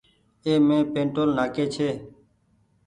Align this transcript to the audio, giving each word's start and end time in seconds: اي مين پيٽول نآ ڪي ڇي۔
اي 0.45 0.51
مين 0.67 0.81
پيٽول 0.93 1.29
نآ 1.37 1.45
ڪي 1.55 1.65
ڇي۔ 1.73 1.89